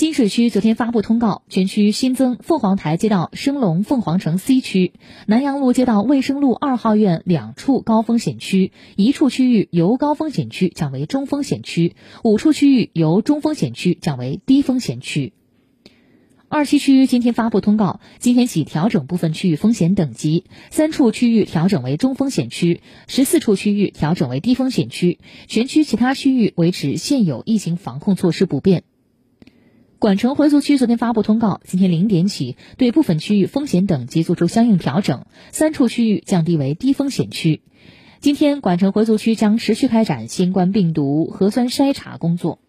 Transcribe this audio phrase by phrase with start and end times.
[0.00, 4.94] 金水区昨天发布通告，全区新增凤凰台街道升龙凤凰城 C 区、
[5.26, 15.34] 南阳路街道卫生路二号院两处高风险区，一处区域由高风险区降为中风险区，五处区域由中风险区降为低风险区。
[16.48, 28.84] 二七区今天发布通告，今天起调整部分区域风险等级，三处区域调整为中风险区，十四处区域调整为低风险区，全区其他区域维持现有疫情防控措施不变。
[30.00, 37.60] 管城回族区昨天发布通告，今天零点起对部分区域风险等级做出相应调整，三处区域降低为低风险区。
[38.18, 42.60] 今天，管城回族区将持续开展新冠病毒核酸筛查工作。